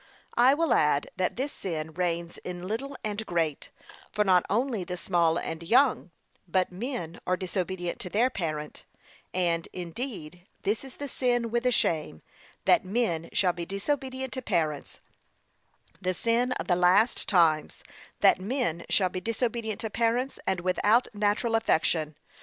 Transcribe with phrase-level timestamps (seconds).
[0.39, 3.69] I will add, that this sin reigns in little and great,
[4.11, 6.09] for not only the small and young,
[6.47, 8.85] but men, are disobedient to their parent;
[9.31, 12.23] and indeed, this is the sin with a shame,
[12.65, 15.01] that men shall be disobedient to parents;
[16.01, 17.83] the sin of the last times,
[18.21, 22.15] that men shall be 'disobedient to parents,' and 'without natural affection.'